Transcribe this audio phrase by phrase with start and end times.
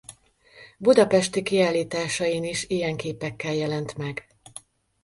[0.77, 4.27] Budapesti kiállításain is ilyen képekkel jelent meg.